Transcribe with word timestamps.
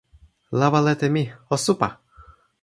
lawa 0.59 0.79
lete 0.87 1.07
mi, 1.15 1.23
o 1.53 1.55
supa! 1.65 1.87